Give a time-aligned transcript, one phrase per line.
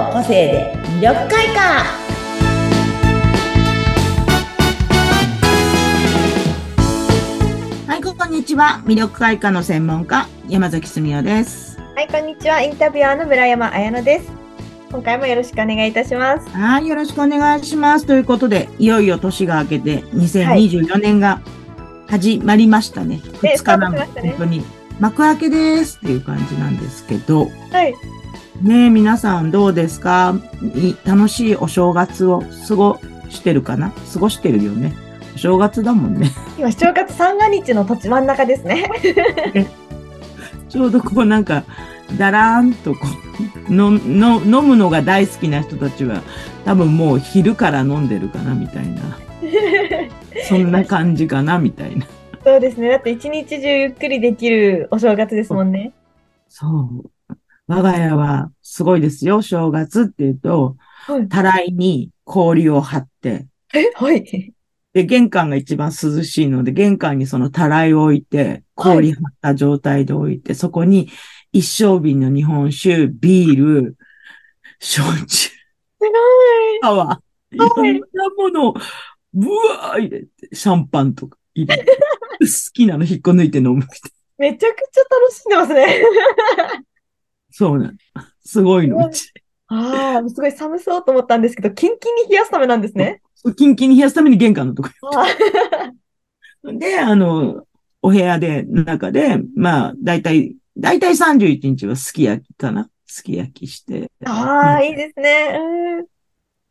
[0.00, 1.84] の個性で魅力開花。
[7.86, 8.82] はいこんにちは。
[8.86, 11.78] 魅力開花の専門家山崎澄夫です。
[11.94, 12.62] はいこんにちは。
[12.62, 14.32] インタビュアーの村山彩乃です。
[14.90, 16.48] 今回もよろしくお願いいたします。
[16.48, 18.06] はいよろしくお願いします。
[18.06, 21.42] ということでいよいよ年が明けて2024年が
[22.08, 24.64] 始まりましたね、はい、2日なの、ね、本当に
[24.98, 27.94] 幕開けですっていう感じなんですけど、はい。
[28.62, 30.34] ねえ、皆さんどうですか？
[31.06, 33.92] 楽しいお正月を過ごしてるかな？
[34.12, 34.94] 過ごしてるよね。
[35.34, 36.30] お正月だもんね。
[36.58, 38.90] 今、正月三が日の土地真ん中ですね。
[40.68, 41.64] ちょうどこうなんか、
[42.18, 43.00] だらーんとこ
[43.68, 46.20] うのの、飲むのが大好きな人たちは、
[46.66, 49.00] 多分もう昼から飲んでるかなみたいな。
[50.48, 52.06] そんな感じかなみたいな。
[52.44, 52.90] そうですね。
[52.90, 55.92] だって一日中ゆっくりできるお正月ですもんね。
[56.48, 56.66] そ
[57.04, 57.10] う。
[57.70, 59.42] 我が家はすごいですよ。
[59.42, 60.76] 正月って言うと、
[61.06, 63.46] はい、たらいに氷を張って。
[63.72, 64.52] えはい。
[64.92, 71.10] で、玄関が一番涼しいので、玄関にそのたらいを置いて、氷張った状態で置いて、はい、そこに
[71.52, 73.96] 一升瓶の日本酒、ビール、
[74.80, 75.48] 焼酎。
[75.48, 75.54] す
[76.00, 76.10] ごい。
[76.82, 77.54] パワー。
[77.54, 78.74] いろんなものを、
[79.32, 81.84] ブワー入れて、シャンパンとか入れて。
[82.40, 84.00] 好きなの引っこ抜いて飲むみたい
[84.38, 86.02] めちゃくちゃ楽しんでますね。
[87.50, 87.92] そうなの。
[88.44, 89.32] すごいの、うち。
[89.68, 93.20] ああ、すごい寒そうと思ったんですけど、キンキンに冷やすためなんですね。
[93.56, 94.90] キンキンに冷やすために玄関のとこ
[96.78, 97.64] で、あの、
[98.02, 102.90] お部屋で、中で、まあ、だいたい、だいたい31日はすき焼きかな。
[103.06, 104.10] すき焼きして。
[104.24, 105.58] ああ、いいですね。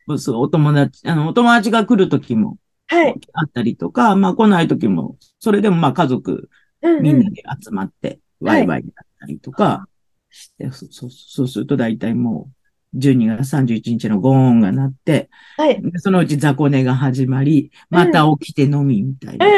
[0.08, 0.19] うん。
[0.19, 3.19] そう、お友達、あの、お友達が来るときも、はい。
[3.33, 6.49] あったりとか、まあ来ない時も、それでもまあ家族、
[6.81, 9.88] みんなで集まって、ワイワイだったりとか
[10.30, 12.49] そうそうそうすると大体も
[12.94, 15.81] う、12月31日のゴーンが鳴って、はい。
[15.97, 19.45] そのうち雑魚寝が始まり、また起きて飲みみたいな。
[19.45, 19.49] う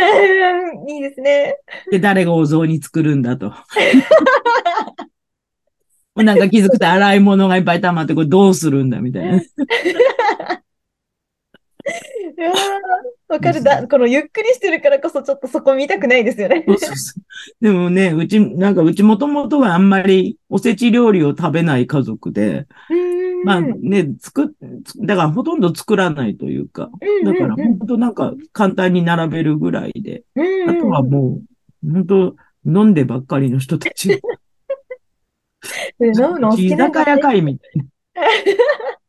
[0.86, 1.56] ん、 いいですね。
[1.92, 3.54] で、誰がお雑煮作るんだと。
[6.16, 9.42] なんか気づくと洗い物がいっぱい溜まって、これどうするんだみたいな。
[13.32, 13.88] わかるだ。
[13.88, 16.66] このゆっくりしてるからこそちょっとそこ見たくないですよね。
[16.68, 22.68] そうそうそうでもね、うち、なんかうちもともとはあんまりおせち料理を食べない家族で、
[23.46, 24.48] まあね、作っ、
[24.98, 26.90] だからほとんど作らないというか、
[27.24, 30.24] だから本当なんか簡単に並べるぐらいで、
[30.68, 31.40] あとはも
[31.86, 34.20] う、本当飲んでばっかりの人たち。
[36.02, 37.86] 飲むの好きな居酒屋会みたいな。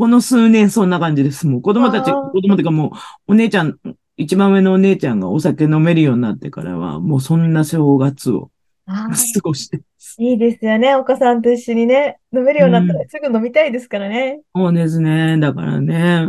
[0.00, 1.46] この数年そんな感じです。
[1.46, 2.92] もう子供たち、子供ってかも
[3.28, 3.78] うお姉ちゃん、
[4.16, 8.50] 一番上のお姉ちゃんがお酒飲めるようになってからは、もうそんな正月を
[8.86, 9.10] 過
[9.42, 9.82] ごして
[10.16, 10.94] いいですよね。
[10.94, 14.40] お子さんと一緒にね、飲めるようになったらすぐ飲みたいですからね。
[14.54, 15.36] うん、そうですね。
[15.36, 16.28] だからね、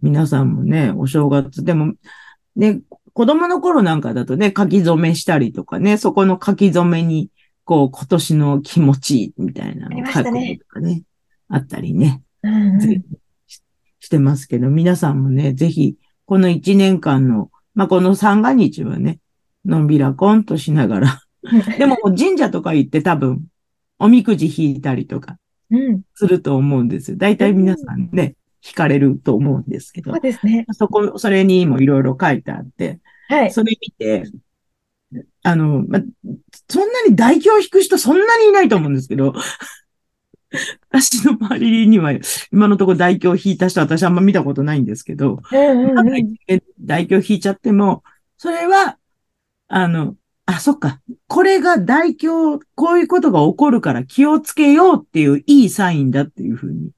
[0.00, 1.94] 皆さんもね、お正月、でも、
[2.54, 2.80] ね、
[3.12, 7.28] 子供の頃なんかだとね、書き初めしたりとかね、そこの書き初めに、
[7.64, 10.30] こう、今年の気持ちみたいなのを書くと
[10.68, 11.02] かね、
[11.48, 12.22] あったりね。
[14.00, 15.96] してますけど、皆さんもね、ぜひ、
[16.26, 19.18] この一年間の、まあ、この三が日はね、
[19.64, 21.22] のんびらこんとしながら、
[21.78, 23.44] でも神社とか行って多分、
[23.98, 25.38] おみくじ引いたりとか、
[26.14, 27.16] すると思うんですよ。
[27.16, 28.34] 大体皆さんね、
[28.64, 30.12] 引かれると思うんですけど。
[30.12, 30.66] そうですね。
[30.72, 33.50] そこ、それにもいろいろ書いてあって、はい。
[33.52, 34.24] それ見て、
[35.42, 36.00] あの、ま、
[36.68, 39.34] そんなに代表を引く人そんなにいないと思うんですけど、
[40.90, 42.12] 私の周りには、
[42.52, 45.40] 今のところ代表引いた人、私あんま見たことないんですけど、
[46.80, 48.02] 代表引いちゃっても、
[48.36, 48.96] それは、
[49.68, 50.16] あの、
[50.46, 51.00] あ、そっか。
[51.28, 56.90] これが代表、こういうことが起こるから気をつけようっていういいサインだっていうふうに。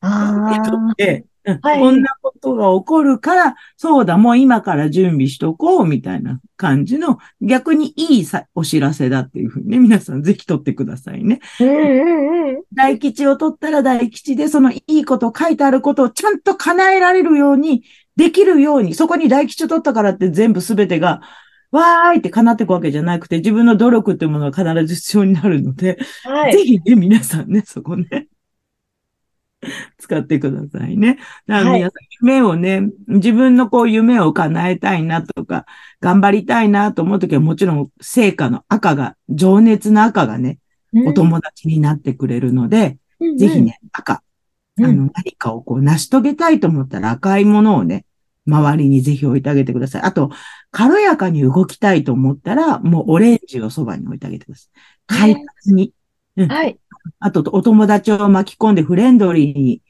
[0.00, 1.33] ああ。
[1.44, 11.40] はい、こんなことが起こるから、そうだ、もう今から準備しとこう、みたいな感じの、逆にいいさお知らせだっていうふうにね、皆さんぜひ取ってくださいね。
[11.60, 17.84] うんうんうん、大吉を取ったら大吉で、そのいいこと書いてあることをちゃんと叶えられるように、
[18.16, 21.20] できるように、そこに大吉を取ったからって全部すべてが、
[21.72, 28.28] わーいって叶っていくわけじゃなくて、自分の努力っていうものが必ず必要になるので、はい、ぜひね、皆さんね、そこね。
[29.98, 31.18] 使ってくださいね。
[31.46, 35.66] だから皆さん、夢をね、自分のこう夢を叶えたいなとか、
[36.00, 40.58] 頑張りたいなと思うときはもちろん成果の赤が、情熱の赤がね、
[41.06, 44.22] お友達になってくれるので、うん、ぜひね、赤、
[44.80, 48.04] あの、何かをこう成し遂げたいと思ったら赤いものをね、
[48.46, 50.02] 周りにぜひ置いてあげてください。
[50.02, 50.30] あと、
[50.70, 55.34] 軽やかに動きたいと思ったら、もうオレンジをそばに置いてあげてください。
[55.34, 55.92] 快活に。
[56.36, 56.78] うん、はい。
[57.18, 59.82] あと、お友達を巻き込んでフレンドリーに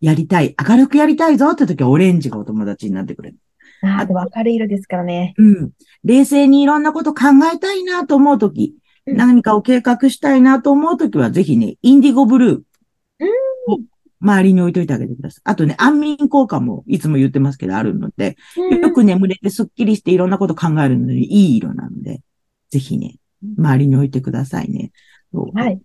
[0.00, 3.36] やりたい、明るくやりたいぞって時はオレンジがお友達になってくれる。
[3.82, 5.34] ああ、でも明るい色ですからね。
[5.36, 5.70] うん。
[6.04, 8.74] 冷静にいろんなこと考えたいなと思うとき、
[9.06, 12.60] うん何かを計画したいなと思うときは、ぜひね、インディゴブルー
[13.66, 13.78] を
[14.20, 15.42] 周りに置いといてあげてください。
[15.42, 18.36] あとね、安眠効果もいつも言ってますけどあるので、
[18.80, 22.20] よく眠れてスッキリしていろんなこと考えるのにいい色なので、
[22.70, 23.16] ぜひね、
[23.58, 24.92] 周りに置いてくださいね。
[25.32, 25.80] はい。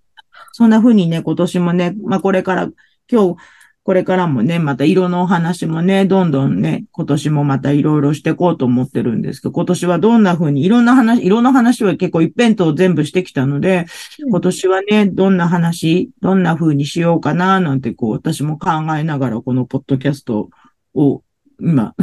[0.58, 2.68] そんな風にね、今年もね、まあこれから、
[3.12, 3.40] 今日、
[3.84, 13.86] これからもね、また色のお話もね、どんどんね、今年もまたいろいろしていこうと思ってるんですけど、今年はどんな風に、いろんな話、色の話は結構一辺倒全部してきたので、
[14.24, 14.30] うん。
[14.30, 20.50] 今年はね、どんな話、どんな風にしようかな、なんてこう、私も考えながらこのポッドキャスト
[20.96, 21.22] を、
[21.62, 21.94] 今、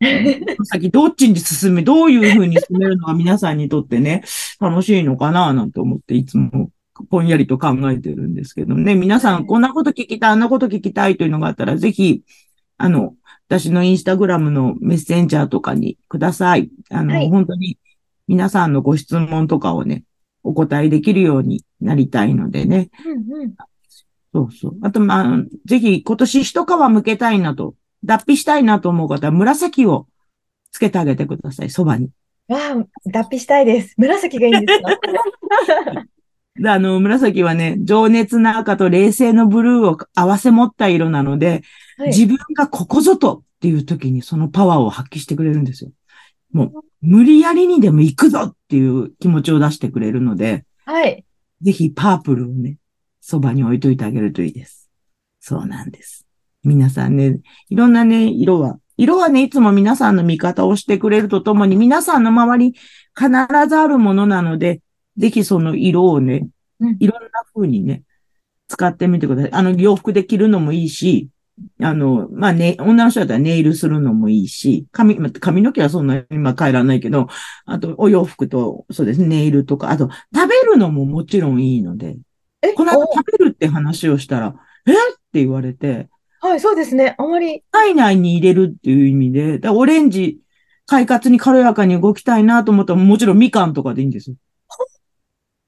[0.64, 4.24] 先どっちに進め、どういう風に進めるのが皆さんにとってね、
[4.58, 6.70] 楽しいのかな、なんて思っていつも
[7.08, 8.94] ぼんやりと考えてるんですけどね。
[8.94, 12.22] 皆さん、こんなこと聞きたい、あんなこと聞きたいというのがあったら、ぜひ、
[12.76, 13.14] あの、
[13.48, 16.70] 私のインスタグラムのメッセンジャーとかにください。
[16.90, 17.78] あの、はい本当に
[18.26, 20.04] 皆さんのご質問とかをね、
[20.42, 22.90] お答えできるようになりたいのでね。
[23.04, 23.54] うんうん。
[24.32, 24.78] そうそう。
[24.82, 27.74] あと、まあ、ぜひ今年一皮向けたいなと、
[28.04, 30.08] 脱皮したいなと思う方は紫を
[30.70, 32.10] つけてあげてください、そばに。
[32.48, 33.94] わあ、脱皮したいです。
[33.96, 34.96] 紫がいいんですかで
[36.64, 41.62] あの、紫はね、情熱な赤と冷静のブルーを合わせ持った色なので、
[41.96, 42.08] はい。
[42.08, 45.90] 自分がここぞとっていう時にそのパワーを発揮してくれるんですよ。
[46.52, 51.24] もう、無理やりにでも行くぞっていう気持ちを出してくれるので、はい。
[51.62, 52.76] ぜひパープルをね、
[53.20, 54.90] そばに置いといてあげるといいです。
[55.40, 56.26] そうなんです。
[56.64, 57.40] 皆さんね、
[57.70, 62.74] いろんなね、色は、色はね、いつも皆さんの味方をしてくれるとともに、皆さんの周り
[63.16, 63.30] 必
[63.68, 64.81] ずあるものなので、
[65.16, 66.48] ぜひその色をね
[66.80, 68.02] うん、いろんな風にね、
[68.66, 69.52] 使ってみてください。
[69.52, 71.28] あの、洋服で着るのもいいし、
[71.80, 77.28] あの、まあね、女の人だったらネイルするのもいいし、髪、ま髪の毛はそんなにまあ変えられないけど、
[77.66, 82.16] あと、お洋服と、そうですね、ネイルとか、あと、食べるのももちろんいいので、
[82.62, 84.56] え、この間お食べるって話をしたら、
[84.86, 84.92] え？
[84.92, 84.94] っ
[85.32, 86.08] て言われて、
[86.40, 87.14] はい、そうですね。
[87.18, 90.40] あまり、体内に入れるっていう意味で、だオレンジ、
[90.86, 94.36] 快活に軽やかに動きたいなと思ったら、もちろんみかんとかでいいんですよ。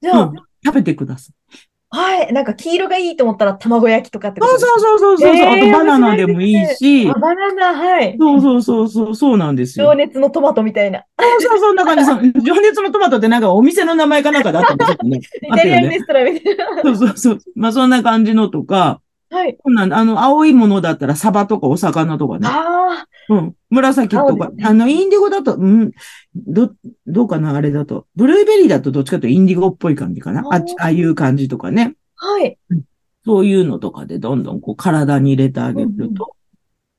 [0.04, 0.36] じゃあ、うん
[0.66, 1.68] 食べてください。
[1.90, 2.32] はい。
[2.32, 8.16] なんか黄色がいいと思ったら卵焼きとかってことそうそうそうそうそう、えーあとバナナでもいいし、あ、バナナ、はい。
[8.18, 9.94] そうそうそうそう、そうなんですよ情。
[9.94, 11.04] 熱のトマトみたいな。
[11.18, 12.32] そうそう、そんな感じ。
[12.42, 15.20] 情熱のトマトってなんかお店の名前かなんかだったんですよね。
[15.42, 16.66] イタリアンレストランみたいな。
[16.82, 17.38] そうそうそう。
[17.54, 19.56] まあそんな感じのとか、はい。
[19.56, 22.48] こんなん、あの、青いものだったらサバとかお魚とかね。
[22.48, 23.54] あうん。
[23.70, 24.50] 紫とか。
[24.50, 25.92] ねあの、インディゴだと、うん、
[26.34, 26.70] ど、
[27.06, 28.06] どうかなあれだと。
[28.16, 30.42] ブルーベリーだとどっちかというとインディゴっぽい感じかな。
[30.50, 31.94] ああーああいう感じとかね。
[32.16, 32.58] あ、はい。
[33.24, 35.94] そういうのとかでどんどんこう体に入れてあげると。
[36.04, 36.14] うんうん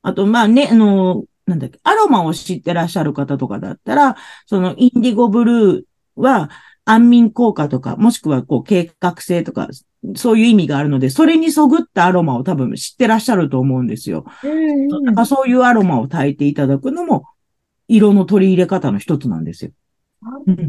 [0.06, 6.52] あと、まあね、あの、なんだっけ、アロマを知ってらっしゃる方とかだったら、そのインディゴブルーは
[6.86, 9.68] 安眠効果とか、もしくはこう計画性とか、
[10.16, 14.26] そういう意味があるので、それにそぐったアロマを多分知ってらっしゃると思うんですよ。
[14.44, 17.26] うんうんだからそういうアロマを焚いていただくのも、
[17.88, 19.72] 色の取り入れ方の一つなんですよ。
[20.48, 20.68] うん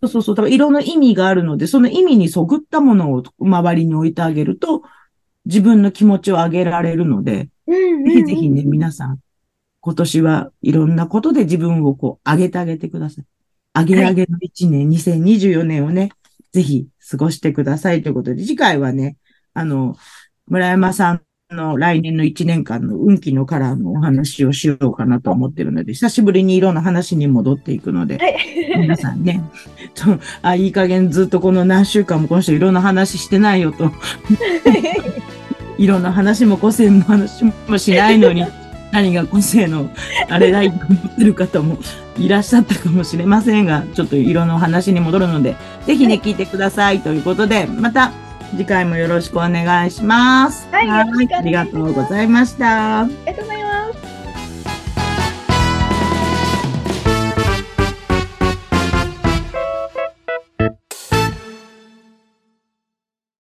[0.00, 0.34] そうそうそう。
[0.34, 4.82] だから色の意味があるので、その意味にそぐったものを周りに置いてあげると、
[5.46, 9.18] 自分の気持ちを上げられるので、うんぜひぜひね、皆さん、
[9.80, 13.24] 今年はいろんなことで自分をこう、上げてあげてください。
[13.74, 16.10] 上げ上げの1年、2024年をね、
[16.54, 18.02] ぜひ過ごしてください。
[18.02, 19.16] ということで、次回はね、
[19.54, 19.96] あの、
[20.46, 28.36] 村山さんの来年の1年間の運気のカラーのお話をしようかなと思ってるので、久しぶりに色の話に戻っていくので、はい。
[28.78, 29.42] 皆さんね、
[29.94, 33.90] ちょあ、いい加減ずっとこの何週間もこの人いろんな話してないよと、
[35.76, 38.44] いろんな話も個性の話もしないのに、
[38.94, 39.90] 何が個性の
[40.30, 41.78] あれだいと思ってる方も
[42.16, 48.12] いらっしゃったかもしれませんが、ちょっと色の話に戻るので、ぜひね、聞いてくださいということで、また
[48.52, 50.68] 次回もよろしくお願いします。
[50.70, 53.08] はいありがとうございました。